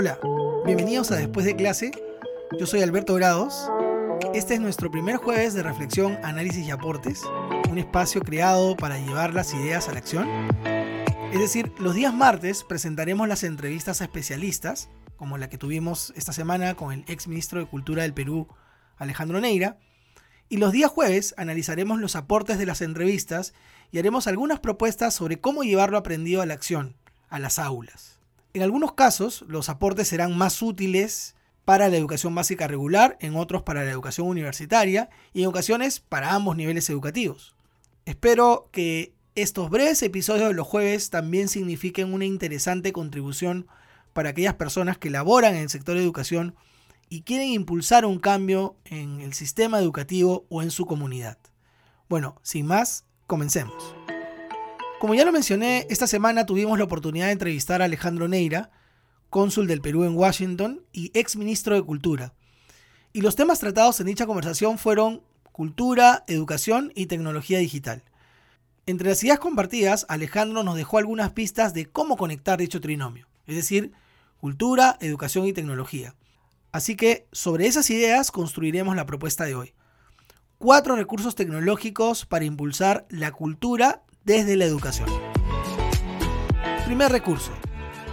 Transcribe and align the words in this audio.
Hola, 0.00 0.18
bienvenidos 0.64 1.10
a 1.10 1.16
Después 1.16 1.44
de 1.44 1.54
clase. 1.54 1.90
Yo 2.58 2.64
soy 2.64 2.80
Alberto 2.80 3.12
Grados. 3.16 3.70
Este 4.32 4.54
es 4.54 4.60
nuestro 4.60 4.90
primer 4.90 5.16
jueves 5.16 5.52
de 5.52 5.62
reflexión, 5.62 6.18
análisis 6.22 6.66
y 6.66 6.70
aportes, 6.70 7.22
un 7.70 7.76
espacio 7.76 8.22
creado 8.22 8.78
para 8.78 8.98
llevar 8.98 9.34
las 9.34 9.52
ideas 9.52 9.90
a 9.90 9.92
la 9.92 9.98
acción. 9.98 10.26
Es 11.34 11.38
decir, 11.38 11.70
los 11.78 11.94
días 11.94 12.14
martes 12.14 12.64
presentaremos 12.64 13.28
las 13.28 13.44
entrevistas 13.44 14.00
a 14.00 14.04
especialistas, 14.04 14.88
como 15.18 15.36
la 15.36 15.50
que 15.50 15.58
tuvimos 15.58 16.14
esta 16.16 16.32
semana 16.32 16.76
con 16.76 16.94
el 16.94 17.04
ex 17.06 17.28
ministro 17.28 17.60
de 17.60 17.66
Cultura 17.66 18.04
del 18.04 18.14
Perú, 18.14 18.48
Alejandro 18.96 19.38
Neira, 19.38 19.76
y 20.48 20.56
los 20.56 20.72
días 20.72 20.90
jueves 20.90 21.34
analizaremos 21.36 22.00
los 22.00 22.16
aportes 22.16 22.56
de 22.56 22.64
las 22.64 22.80
entrevistas 22.80 23.52
y 23.92 23.98
haremos 23.98 24.26
algunas 24.28 24.60
propuestas 24.60 25.12
sobre 25.12 25.42
cómo 25.42 25.62
llevar 25.62 25.90
lo 25.90 25.98
aprendido 25.98 26.40
a 26.40 26.46
la 26.46 26.54
acción, 26.54 26.96
a 27.28 27.38
las 27.38 27.58
aulas. 27.58 28.19
En 28.52 28.62
algunos 28.62 28.94
casos, 28.94 29.44
los 29.48 29.68
aportes 29.68 30.08
serán 30.08 30.36
más 30.36 30.60
útiles 30.62 31.36
para 31.64 31.88
la 31.88 31.96
educación 31.96 32.34
básica 32.34 32.66
regular, 32.66 33.16
en 33.20 33.36
otros 33.36 33.62
para 33.62 33.84
la 33.84 33.90
educación 33.90 34.26
universitaria 34.26 35.08
y 35.32 35.42
en 35.42 35.48
ocasiones 35.48 36.00
para 36.00 36.34
ambos 36.34 36.56
niveles 36.56 36.90
educativos. 36.90 37.54
Espero 38.06 38.68
que 38.72 39.14
estos 39.36 39.70
breves 39.70 40.02
episodios 40.02 40.48
de 40.48 40.54
los 40.54 40.66
jueves 40.66 41.10
también 41.10 41.48
signifiquen 41.48 42.12
una 42.12 42.24
interesante 42.24 42.92
contribución 42.92 43.68
para 44.12 44.30
aquellas 44.30 44.54
personas 44.54 44.98
que 44.98 45.10
laboran 45.10 45.54
en 45.54 45.62
el 45.62 45.70
sector 45.70 45.96
de 45.96 46.02
educación 46.02 46.56
y 47.08 47.22
quieren 47.22 47.48
impulsar 47.48 48.04
un 48.04 48.18
cambio 48.18 48.76
en 48.84 49.20
el 49.20 49.34
sistema 49.34 49.78
educativo 49.78 50.46
o 50.48 50.62
en 50.62 50.72
su 50.72 50.86
comunidad. 50.86 51.38
Bueno, 52.08 52.36
sin 52.42 52.66
más, 52.66 53.04
comencemos. 53.26 53.99
Como 55.00 55.14
ya 55.14 55.24
lo 55.24 55.32
mencioné, 55.32 55.86
esta 55.88 56.06
semana 56.06 56.44
tuvimos 56.44 56.76
la 56.76 56.84
oportunidad 56.84 57.24
de 57.24 57.32
entrevistar 57.32 57.80
a 57.80 57.86
Alejandro 57.86 58.28
Neira, 58.28 58.70
cónsul 59.30 59.66
del 59.66 59.80
Perú 59.80 60.04
en 60.04 60.14
Washington 60.14 60.82
y 60.92 61.10
ex 61.14 61.36
ministro 61.36 61.74
de 61.74 61.80
Cultura. 61.80 62.34
Y 63.14 63.22
los 63.22 63.34
temas 63.34 63.60
tratados 63.60 63.98
en 64.00 64.08
dicha 64.08 64.26
conversación 64.26 64.76
fueron 64.76 65.22
cultura, 65.52 66.22
educación 66.26 66.92
y 66.94 67.06
tecnología 67.06 67.58
digital. 67.60 68.02
Entre 68.84 69.08
las 69.08 69.24
ideas 69.24 69.38
compartidas, 69.38 70.04
Alejandro 70.10 70.64
nos 70.64 70.76
dejó 70.76 70.98
algunas 70.98 71.30
pistas 71.30 71.72
de 71.72 71.86
cómo 71.86 72.18
conectar 72.18 72.58
dicho 72.58 72.82
trinomio, 72.82 73.26
es 73.46 73.56
decir, 73.56 73.92
cultura, 74.38 74.98
educación 75.00 75.46
y 75.46 75.54
tecnología. 75.54 76.14
Así 76.72 76.94
que 76.94 77.26
sobre 77.32 77.68
esas 77.68 77.88
ideas 77.88 78.30
construiremos 78.30 78.94
la 78.94 79.06
propuesta 79.06 79.46
de 79.46 79.54
hoy. 79.54 79.72
Cuatro 80.58 80.94
recursos 80.94 81.36
tecnológicos 81.36 82.26
para 82.26 82.44
impulsar 82.44 83.06
la 83.08 83.32
cultura 83.32 84.02
desde 84.24 84.56
la 84.56 84.64
educación. 84.64 85.08
Primer 86.86 87.12
recurso, 87.12 87.52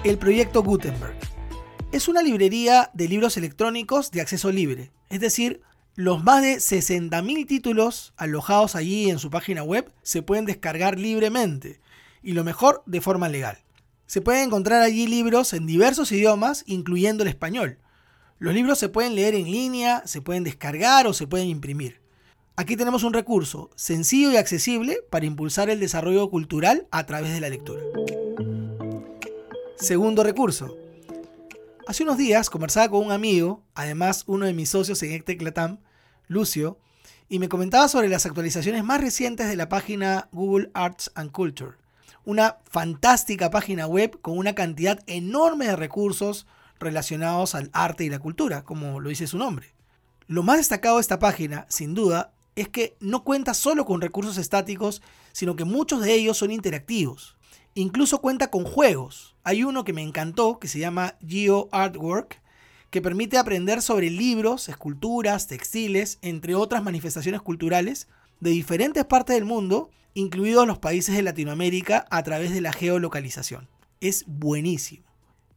el 0.03 0.17
proyecto 0.17 0.63
Gutenberg. 0.63 1.17
Es 1.91 2.07
una 2.07 2.21
librería 2.21 2.91
de 2.93 3.07
libros 3.07 3.37
electrónicos 3.37 4.11
de 4.11 4.21
acceso 4.21 4.51
libre, 4.51 4.91
es 5.09 5.19
decir, 5.19 5.61
los 5.95 6.23
más 6.23 6.43
de 6.43 6.57
60.000 6.57 7.47
títulos 7.47 8.13
alojados 8.17 8.75
allí 8.75 9.09
en 9.09 9.17
su 9.17 9.31
página 9.31 9.63
web 9.63 9.91
se 10.03 10.21
pueden 10.21 10.45
descargar 10.45 10.99
libremente 10.99 11.79
y 12.21 12.33
lo 12.33 12.43
mejor 12.43 12.83
de 12.85 13.01
forma 13.01 13.29
legal. 13.29 13.57
Se 14.05 14.21
pueden 14.21 14.43
encontrar 14.43 14.83
allí 14.83 15.07
libros 15.07 15.53
en 15.53 15.65
diversos 15.65 16.11
idiomas, 16.11 16.63
incluyendo 16.67 17.23
el 17.23 17.29
español. 17.29 17.79
Los 18.37 18.53
libros 18.53 18.77
se 18.77 18.89
pueden 18.89 19.15
leer 19.15 19.33
en 19.33 19.49
línea, 19.49 20.03
se 20.05 20.21
pueden 20.21 20.43
descargar 20.43 21.07
o 21.07 21.13
se 21.13 21.25
pueden 21.25 21.47
imprimir. 21.47 21.99
Aquí 22.59 22.75
tenemos 22.75 23.03
un 23.03 23.13
recurso 23.13 23.69
sencillo 23.75 24.31
y 24.31 24.37
accesible 24.37 24.97
para 25.11 25.27
impulsar 25.27 25.69
el 25.69 25.79
desarrollo 25.79 26.27
cultural 26.31 26.87
a 26.89 27.05
través 27.05 27.31
de 27.31 27.39
la 27.39 27.49
lectura. 27.49 27.83
Segundo 29.75 30.23
recurso. 30.23 30.75
Hace 31.85 32.01
unos 32.01 32.17
días 32.17 32.49
conversaba 32.49 32.89
con 32.89 33.05
un 33.05 33.11
amigo, 33.11 33.61
además 33.75 34.23
uno 34.25 34.47
de 34.47 34.55
mis 34.55 34.69
socios 34.69 35.03
en 35.03 35.11
Ecteclatam, 35.11 35.77
Lucio, 36.27 36.79
y 37.29 37.37
me 37.37 37.47
comentaba 37.47 37.87
sobre 37.89 38.09
las 38.09 38.25
actualizaciones 38.25 38.83
más 38.83 39.01
recientes 39.01 39.47
de 39.47 39.55
la 39.55 39.69
página 39.69 40.27
Google 40.31 40.71
Arts 40.73 41.11
and 41.13 41.31
Culture. 41.31 41.73
Una 42.25 42.57
fantástica 42.67 43.51
página 43.51 43.85
web 43.85 44.19
con 44.19 44.35
una 44.35 44.55
cantidad 44.55 45.03
enorme 45.05 45.67
de 45.67 45.75
recursos 45.75 46.47
relacionados 46.79 47.53
al 47.53 47.69
arte 47.73 48.03
y 48.03 48.09
la 48.09 48.17
cultura, 48.17 48.63
como 48.63 48.99
lo 48.99 49.09
dice 49.09 49.27
su 49.27 49.37
nombre. 49.37 49.75
Lo 50.25 50.41
más 50.41 50.57
destacado 50.57 50.95
de 50.95 51.01
esta 51.01 51.19
página, 51.19 51.67
sin 51.69 51.93
duda, 51.93 52.33
es 52.57 52.67
que 52.67 52.97
no 52.99 53.23
cuenta 53.23 53.53
solo 53.53 53.85
con 53.85 54.01
recursos 54.01 54.37
estáticos, 54.37 55.03
sino 55.31 55.55
que 55.55 55.63
muchos 55.63 56.01
de 56.01 56.15
ellos 56.15 56.37
son 56.37 56.51
interactivos. 56.51 57.37
Incluso 57.75 58.19
cuenta 58.19 58.49
con 58.49 58.65
juegos. 58.65 59.35
Hay 59.43 59.63
uno 59.63 59.83
que 59.83 59.93
me 59.93 60.01
encantó, 60.01 60.57
que 60.57 60.67
se 60.67 60.79
llama 60.79 61.15
Geo 61.25 61.69
Artwork, 61.71 62.41
que 62.89 63.01
permite 63.01 63.37
aprender 63.37 63.83
sobre 63.83 64.09
libros, 64.09 64.69
esculturas, 64.69 65.45
textiles, 65.45 66.17
entre 66.23 66.55
otras 66.55 66.83
manifestaciones 66.83 67.43
culturales 67.43 68.07
de 68.39 68.49
diferentes 68.49 69.05
partes 69.05 69.35
del 69.35 69.45
mundo, 69.45 69.91
incluidos 70.15 70.65
los 70.65 70.79
países 70.79 71.15
de 71.15 71.21
Latinoamérica, 71.21 72.07
a 72.09 72.23
través 72.23 72.51
de 72.51 72.61
la 72.61 72.73
geolocalización. 72.73 73.67
Es 74.01 74.25
buenísimo. 74.25 75.05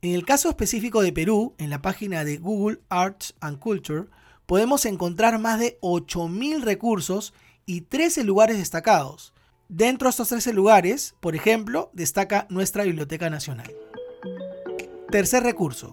En 0.02 0.14
el 0.14 0.26
caso 0.26 0.50
específico 0.50 1.00
de 1.00 1.14
Perú, 1.14 1.54
en 1.56 1.70
la 1.70 1.80
página 1.80 2.24
de 2.24 2.36
Google 2.36 2.80
Arts 2.90 3.34
and 3.40 3.58
Culture, 3.58 4.08
podemos 4.50 4.84
encontrar 4.84 5.38
más 5.38 5.60
de 5.60 5.78
8.000 5.80 6.64
recursos 6.64 7.34
y 7.66 7.82
13 7.82 8.24
lugares 8.24 8.58
destacados. 8.58 9.32
Dentro 9.68 10.06
de 10.06 10.10
estos 10.10 10.28
13 10.28 10.52
lugares, 10.54 11.14
por 11.20 11.36
ejemplo, 11.36 11.92
destaca 11.92 12.48
nuestra 12.50 12.82
Biblioteca 12.82 13.30
Nacional. 13.30 13.72
Tercer 15.08 15.44
recurso. 15.44 15.92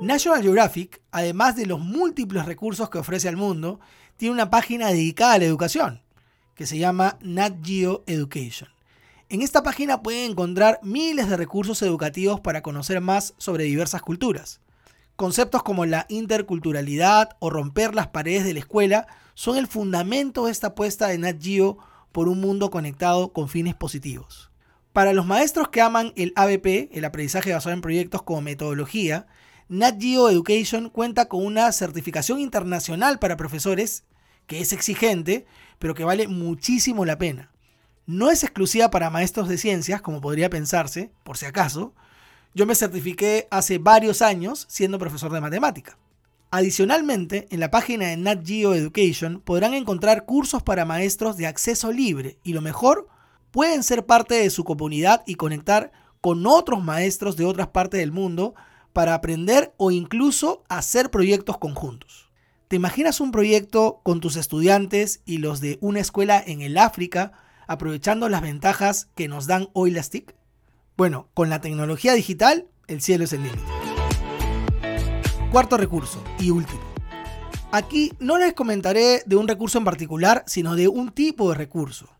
National 0.00 0.42
Geographic, 0.42 1.02
además 1.10 1.56
de 1.56 1.66
los 1.66 1.80
múltiples 1.80 2.46
recursos 2.46 2.88
que 2.88 2.98
ofrece 2.98 3.28
al 3.28 3.36
mundo, 3.36 3.80
tiene 4.16 4.34
una 4.34 4.48
página 4.48 4.86
dedicada 4.86 5.32
a 5.32 5.38
la 5.38 5.46
educación, 5.46 6.02
que 6.54 6.66
se 6.66 6.78
llama 6.78 7.18
Nat 7.20 7.66
Geo 7.66 8.04
Education. 8.06 8.70
En 9.28 9.42
esta 9.42 9.64
página 9.64 10.04
pueden 10.04 10.30
encontrar 10.30 10.78
miles 10.84 11.28
de 11.28 11.36
recursos 11.36 11.82
educativos 11.82 12.38
para 12.38 12.62
conocer 12.62 13.00
más 13.00 13.34
sobre 13.38 13.64
diversas 13.64 14.02
culturas. 14.02 14.60
Conceptos 15.16 15.62
como 15.62 15.84
la 15.84 16.06
interculturalidad 16.08 17.36
o 17.38 17.50
romper 17.50 17.94
las 17.94 18.08
paredes 18.08 18.44
de 18.44 18.54
la 18.54 18.60
escuela 18.60 19.06
son 19.34 19.56
el 19.56 19.66
fundamento 19.66 20.46
de 20.46 20.52
esta 20.52 20.68
apuesta 20.68 21.08
de 21.08 21.18
Nat 21.18 21.42
Geo 21.42 21.78
por 22.12 22.28
un 22.28 22.40
mundo 22.40 22.70
conectado 22.70 23.32
con 23.32 23.48
fines 23.48 23.74
positivos. 23.74 24.50
Para 24.92 25.12
los 25.12 25.26
maestros 25.26 25.68
que 25.68 25.80
aman 25.80 26.12
el 26.16 26.32
ABP, 26.36 26.90
el 26.92 27.04
aprendizaje 27.04 27.52
basado 27.52 27.74
en 27.74 27.80
proyectos 27.80 28.22
como 28.22 28.42
metodología, 28.42 29.26
Nat 29.68 30.00
Geo 30.00 30.28
Education 30.28 30.90
cuenta 30.90 31.28
con 31.28 31.44
una 31.44 31.70
certificación 31.72 32.40
internacional 32.40 33.18
para 33.18 33.36
profesores 33.36 34.04
que 34.46 34.60
es 34.60 34.72
exigente, 34.72 35.46
pero 35.78 35.94
que 35.94 36.04
vale 36.04 36.28
muchísimo 36.28 37.04
la 37.04 37.16
pena. 37.16 37.50
No 38.04 38.30
es 38.30 38.42
exclusiva 38.42 38.90
para 38.90 39.10
maestros 39.10 39.48
de 39.48 39.56
ciencias, 39.56 40.02
como 40.02 40.20
podría 40.20 40.50
pensarse, 40.50 41.12
por 41.22 41.38
si 41.38 41.46
acaso, 41.46 41.94
yo 42.54 42.66
me 42.66 42.74
certifiqué 42.74 43.48
hace 43.50 43.78
varios 43.78 44.22
años 44.22 44.66
siendo 44.68 44.98
profesor 44.98 45.32
de 45.32 45.40
matemática. 45.40 45.98
Adicionalmente, 46.50 47.46
en 47.50 47.60
la 47.60 47.70
página 47.70 48.08
de 48.08 48.16
Nat 48.18 48.46
Geo 48.46 48.74
Education 48.74 49.40
podrán 49.40 49.72
encontrar 49.72 50.26
cursos 50.26 50.62
para 50.62 50.84
maestros 50.84 51.38
de 51.38 51.46
acceso 51.46 51.90
libre 51.92 52.38
y 52.44 52.52
lo 52.52 52.60
mejor, 52.60 53.08
pueden 53.50 53.82
ser 53.82 54.04
parte 54.04 54.34
de 54.34 54.50
su 54.50 54.64
comunidad 54.64 55.22
y 55.26 55.36
conectar 55.36 55.92
con 56.20 56.46
otros 56.46 56.84
maestros 56.84 57.36
de 57.36 57.46
otras 57.46 57.68
partes 57.68 58.00
del 58.00 58.12
mundo 58.12 58.54
para 58.92 59.14
aprender 59.14 59.72
o 59.78 59.90
incluso 59.90 60.62
hacer 60.68 61.10
proyectos 61.10 61.56
conjuntos. 61.56 62.30
¿Te 62.68 62.76
imaginas 62.76 63.20
un 63.20 63.32
proyecto 63.32 64.00
con 64.02 64.20
tus 64.20 64.36
estudiantes 64.36 65.22
y 65.24 65.38
los 65.38 65.60
de 65.60 65.78
una 65.80 66.00
escuela 66.00 66.42
en 66.44 66.60
el 66.60 66.76
África 66.76 67.32
aprovechando 67.66 68.28
las 68.28 68.42
ventajas 68.42 69.08
que 69.14 69.28
nos 69.28 69.46
dan 69.46 69.68
hoy 69.72 69.90
las 69.90 70.10
TIC? 70.10 70.34
Bueno, 70.94 71.28
con 71.32 71.48
la 71.48 71.62
tecnología 71.62 72.12
digital, 72.12 72.66
el 72.86 73.00
cielo 73.00 73.24
es 73.24 73.32
el 73.32 73.42
límite. 73.42 73.62
Cuarto 75.50 75.78
recurso 75.78 76.22
y 76.38 76.50
último. 76.50 76.82
Aquí 77.70 78.12
no 78.18 78.36
les 78.36 78.52
comentaré 78.52 79.22
de 79.24 79.36
un 79.36 79.48
recurso 79.48 79.78
en 79.78 79.84
particular, 79.84 80.44
sino 80.46 80.76
de 80.76 80.88
un 80.88 81.10
tipo 81.10 81.48
de 81.48 81.56
recurso. 81.56 82.10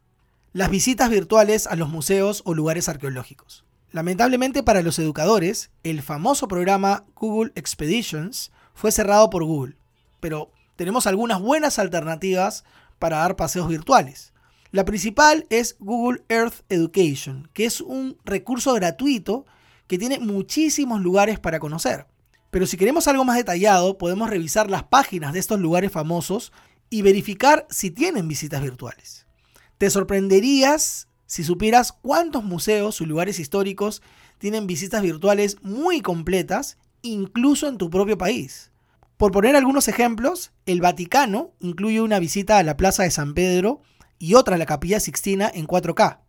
Las 0.54 0.70
visitas 0.70 1.10
virtuales 1.10 1.66
a 1.66 1.76
los 1.76 1.90
museos 1.90 2.40
o 2.46 2.54
lugares 2.54 2.88
arqueológicos. 2.88 3.66
Lamentablemente 3.90 4.62
para 4.62 4.80
los 4.80 4.98
educadores, 4.98 5.70
el 5.82 6.00
famoso 6.00 6.48
programa 6.48 7.04
Google 7.14 7.52
Expeditions 7.54 8.52
fue 8.72 8.90
cerrado 8.90 9.28
por 9.28 9.44
Google, 9.44 9.76
pero 10.20 10.50
tenemos 10.76 11.06
algunas 11.06 11.42
buenas 11.42 11.78
alternativas 11.78 12.64
para 12.98 13.18
dar 13.18 13.36
paseos 13.36 13.68
virtuales. 13.68 14.31
La 14.72 14.86
principal 14.86 15.46
es 15.50 15.76
Google 15.80 16.22
Earth 16.30 16.64
Education, 16.70 17.46
que 17.52 17.66
es 17.66 17.82
un 17.82 18.16
recurso 18.24 18.72
gratuito 18.72 19.44
que 19.86 19.98
tiene 19.98 20.18
muchísimos 20.18 21.02
lugares 21.02 21.38
para 21.38 21.60
conocer. 21.60 22.06
Pero 22.50 22.64
si 22.64 22.78
queremos 22.78 23.06
algo 23.06 23.22
más 23.26 23.36
detallado, 23.36 23.98
podemos 23.98 24.30
revisar 24.30 24.70
las 24.70 24.84
páginas 24.84 25.34
de 25.34 25.40
estos 25.40 25.60
lugares 25.60 25.92
famosos 25.92 26.54
y 26.88 27.02
verificar 27.02 27.66
si 27.68 27.90
tienen 27.90 28.28
visitas 28.28 28.62
virtuales. 28.62 29.26
Te 29.76 29.90
sorprenderías 29.90 31.06
si 31.26 31.44
supieras 31.44 31.92
cuántos 31.92 32.42
museos 32.42 33.02
y 33.02 33.04
lugares 33.04 33.40
históricos 33.40 34.00
tienen 34.38 34.66
visitas 34.66 35.02
virtuales 35.02 35.58
muy 35.60 36.00
completas 36.00 36.78
incluso 37.02 37.68
en 37.68 37.76
tu 37.76 37.90
propio 37.90 38.16
país. 38.16 38.72
Por 39.18 39.32
poner 39.32 39.54
algunos 39.54 39.86
ejemplos, 39.86 40.50
el 40.64 40.80
Vaticano 40.80 41.52
incluye 41.60 42.00
una 42.00 42.18
visita 42.18 42.56
a 42.56 42.62
la 42.62 42.78
Plaza 42.78 43.02
de 43.02 43.10
San 43.10 43.34
Pedro 43.34 43.82
y 44.22 44.34
otra 44.34 44.56
la 44.56 44.66
Capilla 44.66 45.00
Sixtina 45.00 45.50
en 45.52 45.66
4K. 45.66 46.20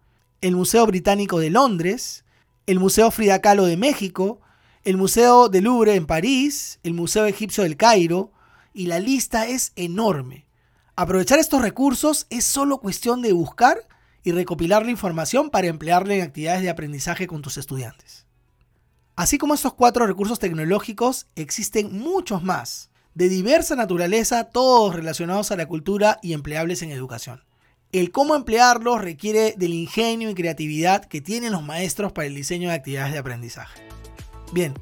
El 0.42 0.56
Museo 0.56 0.88
Británico 0.88 1.40
de 1.40 1.51
Londres, 1.51 2.25
el 2.66 2.80
Museo 2.80 3.12
Frida 3.12 3.40
Kahlo 3.40 3.66
de 3.66 3.78
México, 3.78 4.42
el 4.84 4.98
Museo 4.98 5.48
del 5.48 5.66
Louvre 5.66 5.94
en 5.94 6.07
París, 6.07 6.80
el 6.81 6.95
Museo 6.95 7.28
Egipcio 7.28 7.62
del 7.62 7.78
Cairo, 7.78 8.31
y 8.74 8.88
la 8.88 8.98
lista 8.98 9.45
es 9.45 9.74
enorme. 9.75 10.48
Aprovechar 10.95 11.38
estos 11.38 11.62
recursos 11.62 12.25
es 12.31 12.45
solo 12.45 12.80
cuestión 12.80 13.22
de 13.22 13.31
buscar 13.31 13.88
y 14.24 14.31
recopilar 14.31 14.84
la 14.84 14.92
información 14.92 15.51
para 15.51 15.68
emplearla 15.68 16.16
en 16.16 16.24
actividades 16.24 16.63
de 16.63 16.72
aprendizaje 16.72 17.28
con 17.28 17.44
tus 17.44 17.57
estudiantes. 17.57 18.25
Así 19.16 19.38
como 19.38 19.54
estos 19.54 19.75
cuatro 19.75 20.07
recursos 20.07 20.39
tecnológicos, 20.39 21.28
existen 21.36 21.96
muchos 21.96 22.42
más, 22.42 22.89
de 23.13 23.30
diversa 23.30 23.75
naturaleza, 23.75 24.46
todos 24.46 24.96
relacionados 24.96 25.51
a 25.51 25.57
la 25.57 25.68
cultura 25.68 26.18
y 26.24 26.34
empleables 26.34 26.81
en 26.81 26.89
educación. 26.89 27.44
El 27.94 28.12
cómo 28.12 28.36
emplearlos 28.36 29.01
requiere 29.01 29.54
del 29.56 29.74
ingenio 29.75 30.31
y 30.31 30.34
creatividad 30.34 31.06
que 31.06 31.22
tienen 31.22 31.51
los 31.51 31.62
maestros 31.62 32.12
para 32.12 32.25
el 32.25 32.34
diseño 32.34 32.69
de 32.69 32.75
actividades 32.75 33.13
de 33.13 33.19
aprendizaje. 33.19 33.84
Bien, 34.51 34.74